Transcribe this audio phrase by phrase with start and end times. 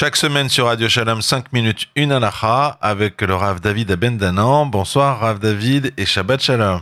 [0.00, 4.64] Chaque semaine sur Radio Shalom, 5 minutes, une alaha avec le Rav David Abendanan.
[4.64, 6.80] Bonsoir Rav David et Shabbat Shalom.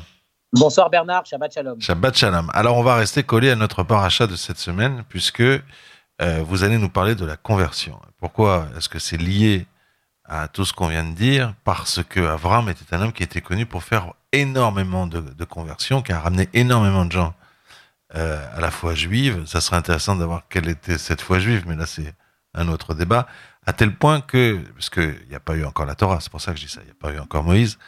[0.53, 1.81] Bonsoir Bernard, Shabbat Shalom.
[1.81, 2.49] Shabbat Shalom.
[2.55, 5.61] Alors on va rester collé à notre paracha de cette semaine puisque euh,
[6.21, 7.99] vous allez nous parler de la conversion.
[8.21, 9.67] Pourquoi est-ce que c'est lié
[10.25, 11.55] à tout ce qu'on vient de dire?
[11.65, 16.03] Parce que Avram était un homme qui était connu pour faire énormément de, de conversions,
[16.03, 17.35] qui a ramené énormément de gens
[18.15, 19.45] euh, à la foi juive.
[19.45, 22.15] Ça serait intéressant d'avoir quelle était cette foi juive, mais là c'est
[22.55, 23.27] un autre débat,
[23.67, 26.41] à tel point que, parce qu'il n'y a pas eu encore la Torah, c'est pour
[26.41, 27.79] ça que je dis ça, il n'y a pas eu encore Moïse,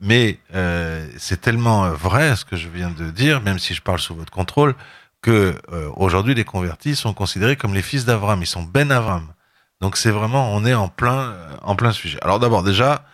[0.00, 3.98] mais euh, c'est tellement vrai ce que je viens de dire, même si je parle
[3.98, 4.74] sous votre contrôle,
[5.22, 9.32] que euh, aujourd'hui les convertis sont considérés comme les fils d'Avram, ils sont Ben Avram.
[9.80, 12.18] Donc c'est vraiment, on est en plein, en plein sujet.
[12.22, 13.04] Alors d'abord déjà,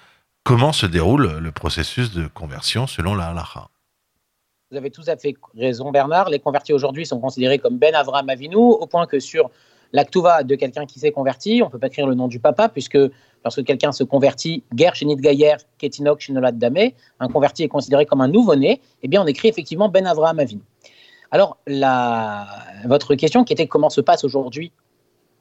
[0.42, 3.69] comment se déroule le processus de conversion selon la halakha?
[4.70, 8.28] Vous avez tout à fait raison Bernard, les convertis aujourd'hui sont considérés comme Ben Avram
[8.28, 9.50] Avinu, au point que sur
[9.93, 12.69] L'actuva de quelqu'un qui s'est converti, on ne peut pas écrire le nom du papa,
[12.69, 12.99] puisque
[13.45, 18.20] lorsque quelqu'un se convertit, Ger Shenit Gayer, Ketinok Shinolad Dame, un converti est considéré comme
[18.20, 20.59] un nouveau-né, eh bien on écrit effectivement Ben Avraham Avin.
[21.31, 21.59] Alors,
[22.84, 24.73] votre question qui était comment se passe aujourd'hui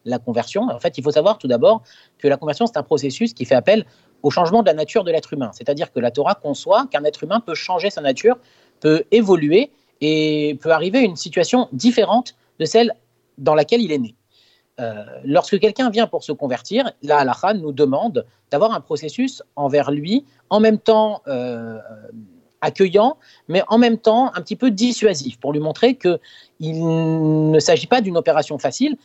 [0.06, 1.82] la conversion, en fait, il faut savoir tout d'abord
[2.20, 3.86] que la conversion, c'est un processus qui fait appel
[4.22, 5.50] au changement de la nature de l'être humain.
[5.54, 8.38] C'est-à-dire que la Torah conçoit qu'un être humain peut changer sa nature,
[8.80, 9.72] peut évoluer
[10.02, 12.94] et peut arriver à une situation différente de celle
[13.38, 14.16] dans laquelle il est né.
[14.80, 19.90] Euh, lorsque quelqu'un vient pour se convertir, la halakha nous demande d'avoir un processus envers
[19.90, 21.80] lui en même temps euh,
[22.59, 26.20] accueillant, mais en même temps un petit peu dissuasif pour lui montrer qu'il
[26.62, 28.98] ne s'agit pas d'une opération facile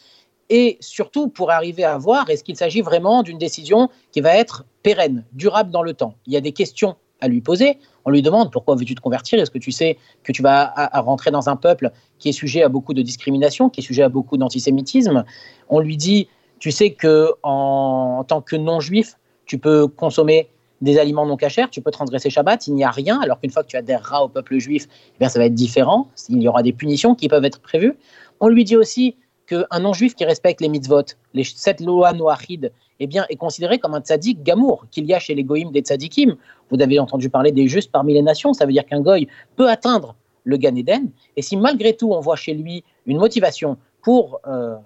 [0.48, 4.64] et surtout pour arriver à voir est-ce qu'il s'agit vraiment d'une décision qui va être
[4.82, 6.14] pérenne, durable dans le temps?
[6.26, 7.78] Il y a des questions à lui poser.
[8.04, 9.38] On lui demande pourquoi veux-tu te convertir?
[9.38, 12.68] Est-ce que tu sais que tu vas rentrer dans un peuple qui est sujet à
[12.68, 15.24] beaucoup de discrimination, qui est sujet à beaucoup d'antisémitisme?
[15.68, 16.28] On lui dit
[16.60, 20.48] tu sais que en, tant que non-juif, tu peux consommer
[20.82, 23.62] des aliments non cachers, tu peux transgresser Shabbat, il n'y a rien, alors qu'une fois
[23.62, 26.62] que tu adhèreras au peuple juif, eh bien ça va être différent, il y aura
[26.62, 27.94] des punitions qui peuvent être prévues.
[28.40, 29.16] On lui dit aussi
[29.50, 31.02] qu'un non-juif qui respecte les mitzvot,
[31.34, 35.18] les sept lois noachides, eh bien, est considéré comme un tzaddik gamour, qu'il y a
[35.18, 36.36] chez les goïms des tzaddikim.
[36.70, 39.68] Vous avez entendu parler des justes parmi les nations, ça veut dire qu'un goy peut
[39.68, 44.40] atteindre le Gan Eden, et si malgré tout on voit chez lui une motivation pour
[44.46, 44.76] euh,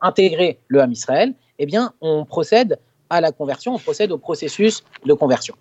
[0.00, 2.78] intégrer le Ham Israël, eh bien, on procède
[3.10, 5.54] à la conversion, on procède au processus de conversion.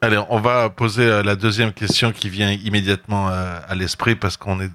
[0.00, 4.36] Allez, on va poser euh, la deuxième question qui vient immédiatement euh, à l'esprit parce
[4.36, 4.70] qu'on est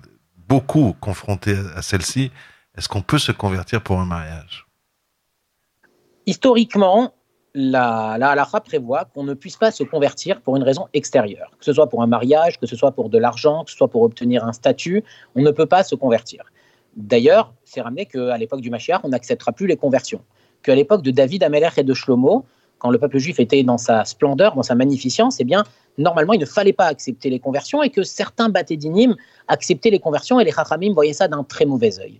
[0.48, 2.32] beaucoup confronté à celle-ci.
[2.78, 4.68] Est-ce qu'on peut se convertir pour un mariage?
[6.28, 7.14] Historiquement,
[7.56, 11.66] la, la halakha prévoit qu'on ne puisse pas se convertir pour une raison extérieure, que
[11.66, 14.04] ce soit pour un mariage, que ce soit pour de l'argent, que ce soit pour
[14.04, 15.04] obtenir un statut,
[15.36, 16.44] on ne peut pas se convertir.
[16.96, 20.22] D'ailleurs, c'est ramené qu'à l'époque du Mashiach, on n'acceptera plus les conversions.
[20.62, 22.46] Qu'à l'époque de David, Amelech et de Shlomo,
[22.78, 25.64] quand le peuple juif était dans sa splendeur, dans sa magnificence, eh bien,
[25.98, 29.16] normalement, il ne fallait pas accepter les conversions et que certains batédinim
[29.48, 32.20] acceptaient les conversions et les chachamim voyaient ça d'un très mauvais œil.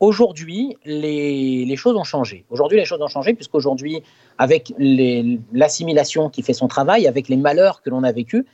[0.00, 2.44] Aujourd'hui, les, choses ont changé.
[2.50, 4.02] Aujourd'hui, les choses ont changé puisqu'aujourd'hui,
[4.36, 8.44] avec l'assimilation qui fait son travail, avec les malheurs que l'on a vécus,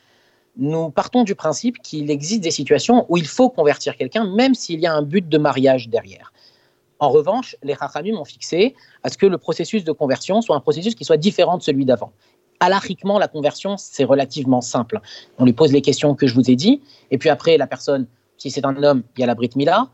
[0.57, 4.81] nous partons du principe qu'il existe des situations où il faut convertir quelqu'un, même s'il
[4.81, 6.33] y a un but de mariage derrière.
[6.99, 10.61] En revanche, les Chachamim ont fixé à ce que le processus de conversion soit un
[10.61, 12.13] processus qui soit différent de celui d'avant.
[12.61, 15.01] Alariquement, la conversion, c'est relativement simple.
[15.39, 16.81] On lui pose les questions que je vous ai dit,
[17.11, 19.89] et puis après, la personne, si c'est un homme, il y a la Brit Mila,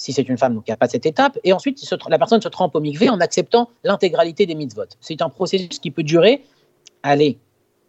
[0.00, 1.38] si c'est une femme, donc il n'y a pas cette étape.
[1.44, 1.78] Et ensuite,
[2.08, 4.86] la personne se trempe au mikvé en acceptant l'intégralité des mitzvot.
[4.98, 6.42] C'est un processus qui peut durer,
[7.02, 7.38] allez,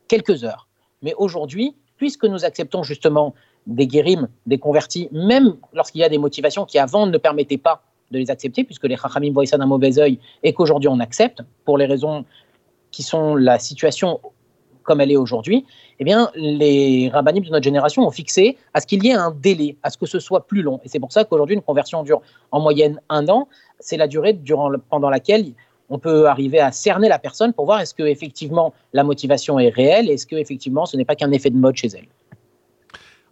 [0.10, 0.68] quelques heures.
[1.02, 3.34] Mais aujourd'hui, puisque nous acceptons justement
[3.66, 7.82] des guérims, des convertis, même lorsqu'il y a des motivations qui avant ne permettaient pas
[8.12, 11.42] de les accepter, puisque les chachamim voient ça d'un mauvais œil, et qu'aujourd'hui on accepte,
[11.64, 12.26] pour les raisons
[12.92, 14.20] qui sont la situation
[14.84, 15.66] comme elle est aujourd'hui,
[16.00, 19.32] eh bien, les rabbinim de notre génération ont fixé à ce qu'il y ait un
[19.32, 20.80] délai, à ce que ce soit plus long.
[20.84, 22.22] Et c'est pour ça qu'aujourd'hui, une conversion dure
[22.52, 23.48] en moyenne un an.
[23.80, 25.54] C'est la durée durant, pendant laquelle
[25.90, 29.70] on peut arriver à cerner la personne pour voir est-ce que effectivement la motivation est
[29.70, 32.08] réelle, est-ce que effectivement ce n'est pas qu'un effet de mode chez elle.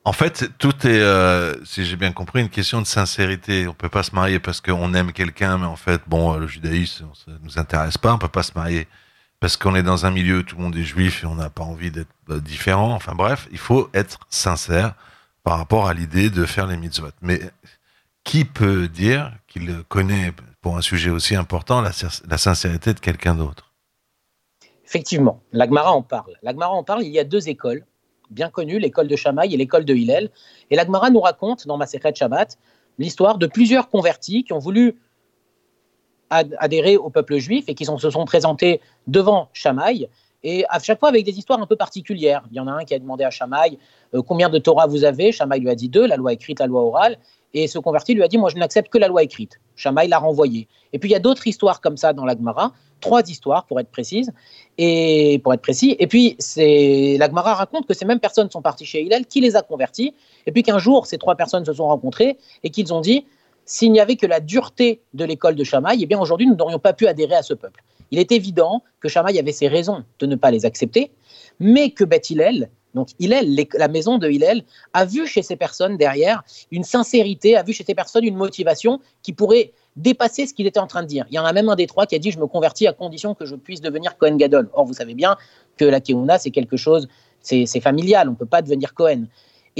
[0.05, 3.67] En fait, tout est, euh, si j'ai bien compris, une question de sincérité.
[3.67, 7.05] On peut pas se marier parce qu'on aime quelqu'un, mais en fait, bon, le judaïsme,
[7.13, 8.13] ça nous intéresse pas.
[8.13, 8.87] On peut pas se marier
[9.39, 11.49] parce qu'on est dans un milieu où tout le monde est juif et on n'a
[11.49, 12.93] pas envie d'être euh, différent.
[12.93, 14.95] Enfin bref, il faut être sincère
[15.43, 17.07] par rapport à l'idée de faire les mitzvot.
[17.21, 17.39] Mais
[18.23, 23.71] qui peut dire qu'il connaît, pour un sujet aussi important, la, sincérité de quelqu'un d'autre?
[24.85, 26.33] Effectivement, l'Agmara en parle.
[26.43, 27.85] L'Agmara en parle, il y a deux écoles
[28.29, 30.29] bien connues, l'école de Shammai et l'école de Hillel.
[30.69, 32.57] Et l'Agmara nous raconte, dans Masechet Shabbat,
[32.97, 34.99] l'histoire de plusieurs convertis qui ont voulu
[36.29, 40.07] adhéré au peuple juif et qui se sont présentés devant Shamaï
[40.43, 42.43] et à chaque fois avec des histoires un peu particulières.
[42.51, 43.77] Il y en a un qui a demandé à Shamaï
[44.13, 45.31] euh, combien de Torah vous avez?
[45.31, 47.17] Shamaï lui a dit deux, la loi écrite, la loi orale.
[47.53, 49.59] Et ce converti lui a dit moi je n'accepte que la loi écrite.
[49.75, 50.67] Shamaï l'a renvoyé.
[50.93, 53.79] Et puis il y a d'autres histoires comme ça dans la Gemara, trois histoires pour
[53.79, 54.31] être précise
[54.77, 55.95] et pour être précis.
[55.99, 59.41] Et puis c'est la Gemara raconte que ces mêmes personnes sont parties chez Hillel, qui
[59.41, 60.13] les a convertis,
[60.45, 63.25] et puis qu'un jour ces trois personnes se sont rencontrées et qu'ils ont dit
[63.69, 66.79] s'il n'y avait que la dureté de l'école de Shamaï, eh bien aujourd'hui nous n'aurions
[66.79, 67.83] pas pu adhérer à ce peuple.
[68.09, 71.11] Il est évident que Shamaï avait ses raisons de ne pas les accepter,
[71.59, 74.63] mais que Beth Hillel, donc Hillel, la maison de Hillel,
[74.93, 78.99] a vu chez ces personnes derrière une sincérité, a vu chez ces personnes une motivation
[79.21, 81.27] qui pourrait dépasser ce qu'il était en train de dire.
[81.29, 82.93] Il y en a même un des trois qui a dit je me convertis à
[82.93, 84.67] condition que je puisse devenir Cohen Gadol.
[84.73, 85.37] Or, vous savez bien
[85.77, 87.07] que la Keuna, c'est quelque chose,
[87.41, 89.25] c'est familial, on ne peut pas devenir Cohen.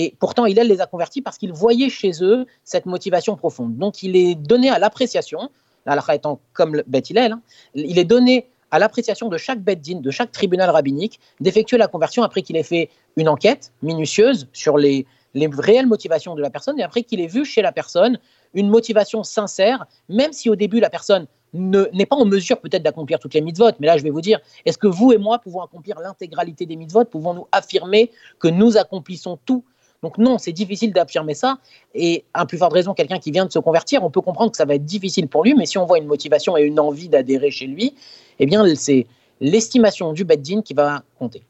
[0.01, 3.75] Et pourtant, Hillel les a convertis parce qu'il voyait chez eux cette motivation profonde.
[3.78, 5.50] Donc, il est donné à l'appréciation
[5.86, 7.42] la étant comme le Beth hein,
[7.74, 12.24] il est donné à l'appréciation de chaque Beth de chaque tribunal rabbinique, d'effectuer la conversion
[12.24, 16.80] après qu'il ait fait une enquête minutieuse sur les, les réelles motivations de la personne
[16.80, 18.19] et après qu'il ait vu chez la personne
[18.54, 23.18] une motivation sincère, même si au début la personne n'est pas en mesure peut-être d'accomplir
[23.18, 25.62] toutes les mitzvot, mais là je vais vous dire, est-ce que vous et moi pouvons
[25.62, 27.06] accomplir l'intégralité des mitzvot?
[27.06, 29.63] Pouvons-nous affirmer que nous accomplissons tout
[30.01, 31.57] donc non, c'est difficile d'affirmer ça.
[31.94, 34.57] Et à plus forte raison, quelqu'un qui vient de se convertir, on peut comprendre que
[34.57, 37.10] ça va être difficile pour lui, mais si on voit une motivation et une envie
[37.10, 37.96] d'adhérer chez lui,
[38.40, 39.07] eh bien c'est
[39.42, 41.44] l'estimation du Beddin qui va compter.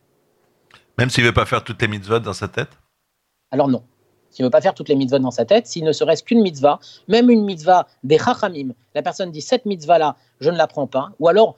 [0.98, 2.70] Même s'il ne veut pas faire toutes les mitzvot dans sa tête?
[3.52, 3.84] Alors non.
[4.32, 6.42] S'il ne veut pas faire toutes les mitzvot dans sa tête, s'il ne serait-ce qu'une
[6.42, 10.88] mitzvah, même une mitzvah des chachamim, la personne dit cette mitzvah-là, je ne la prends
[10.88, 11.56] pas, ou alors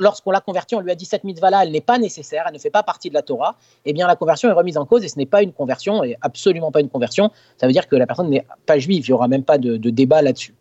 [0.00, 2.58] lorsqu'on l'a converti, on lui a dit cette mitzvah-là, elle n'est pas nécessaire, elle ne
[2.58, 5.08] fait pas partie de la Torah, eh bien la conversion est remise en cause et
[5.08, 7.30] ce n'est pas une conversion, et absolument pas une conversion.
[7.56, 9.76] Ça veut dire que la personne n'est pas juive, il n'y aura même pas de,
[9.76, 10.54] de débat là-dessus.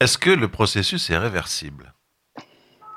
[0.00, 1.94] Est-ce que le processus est réversible?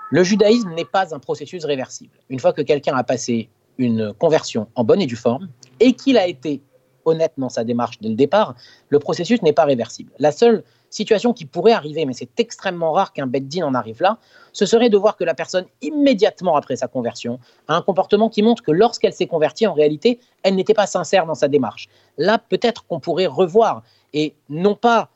[0.09, 2.17] Le judaïsme n'est pas un processus réversible.
[2.29, 5.49] Une fois que quelqu'un a passé une conversion en bonne et due forme,
[5.79, 6.61] et qu'il a été
[7.05, 8.55] honnête dans sa démarche dès le départ,
[8.89, 10.11] le processus n'est pas réversible.
[10.19, 14.17] La seule situation qui pourrait arriver, mais c'est extrêmement rare qu'un beddin en arrive là,
[14.53, 18.41] ce serait de voir que la personne, immédiatement après sa conversion, a un comportement qui
[18.41, 21.87] montre que lorsqu'elle s'est convertie, en réalité, elle n'était pas sincère dans sa démarche.
[22.17, 25.09] Là, peut-être qu'on pourrait revoir et non pas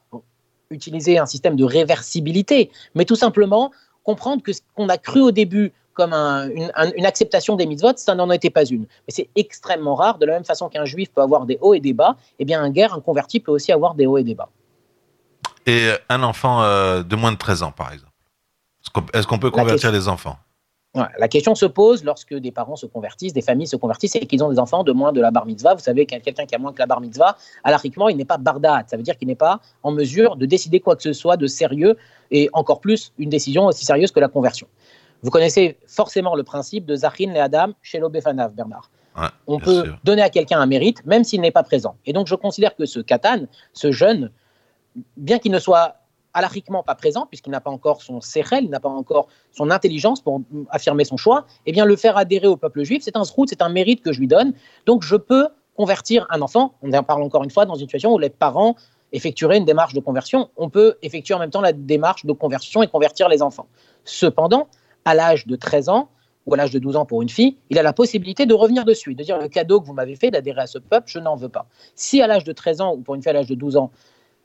[0.69, 3.71] utiliser un système de réversibilité, mais tout simplement
[4.03, 8.31] comprendre que ce qu'on a cru au début comme une, acceptation des mitzvot, ça n'en
[8.31, 8.81] était pas une.
[8.81, 11.81] Mais c'est extrêmement rare, de la même façon qu'un juif peut avoir des hauts et
[11.81, 14.35] des bas, eh bien un guerre, un converti peut aussi avoir des hauts et des
[14.35, 14.49] bas
[15.65, 18.11] et un enfant euh, de moins de 13 ans, par exemple
[19.13, 20.37] Est-ce qu'on peut convertir les enfants?
[20.93, 24.43] La question se pose lorsque des parents se convertissent, des familles se convertissent et qu'ils
[24.43, 25.73] ont des enfants de moins de la bar mitzvah.
[25.73, 28.83] Vous savez, quelqu'un qui a moins que la bar mitzvah, alariquement, il n'est pas bardat.
[28.87, 31.47] Ça veut dire qu'il n'est pas en mesure de décider quoi que ce soit de
[31.47, 31.95] sérieux
[32.29, 34.67] et encore plus une décision aussi sérieuse que la conversion.
[35.23, 38.89] Vous connaissez forcément le principe de Zachin et Adam chez l'Obefanav, Bernard.
[39.47, 41.95] on peut donner à quelqu'un un mérite, même s'il n'est pas présent.
[42.05, 44.29] Et donc, je considère que ce Katan, ce jeune,
[45.17, 45.95] bien qu'il ne soit
[46.33, 50.21] alariquement pas présent, puisqu'il n'a pas encore son sérel, il n'a pas encore son intelligence
[50.21, 53.47] pour affirmer son choix, eh bien le faire adhérer au peuple juif, c'est un zrout,
[53.47, 54.53] c'est un mérite que je lui donne.
[54.85, 58.13] Donc je peux convertir un enfant, on en parle encore une fois, dans une situation
[58.13, 58.75] où les parents
[59.11, 62.81] effectueraient une démarche de conversion, on peut effectuer en même temps la démarche de conversion
[62.81, 63.67] et convertir les enfants.
[64.05, 64.67] Cependant,
[65.03, 66.09] à l'âge de 13 ans,
[66.45, 68.85] ou à l'âge de 12 ans pour une fille, il a la possibilité de revenir
[68.85, 71.35] dessus, de dire le cadeau que vous m'avez fait d'adhérer à ce peuple, je n'en
[71.35, 71.67] veux pas.
[71.95, 73.91] Si à l'âge de 13 ans ou pour une fille à l'âge de 12 ans,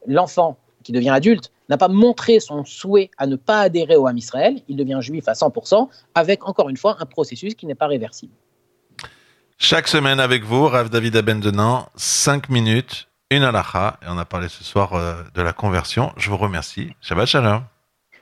[0.06, 4.16] l'enfant qui devient adulte n'a pas montré son souhait à ne pas adhérer au Ham
[4.16, 7.88] Israël, il devient juif à 100%, avec encore une fois un processus qui n'est pas
[7.88, 8.32] réversible.
[9.58, 14.48] Chaque semaine avec vous, Rav David Abendenan, 5 minutes, une halakha, et on a parlé
[14.48, 16.12] ce soir euh, de la conversion.
[16.16, 16.90] Je vous remercie.
[17.00, 17.62] Shabbat Shalom.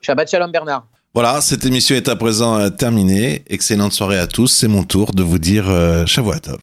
[0.00, 0.86] Shabbat Shalom Bernard.
[1.14, 3.44] Voilà, cette émission est à présent euh, terminée.
[3.48, 4.48] Excellente soirée à tous.
[4.48, 6.56] C'est mon tour de vous dire euh, Shavuot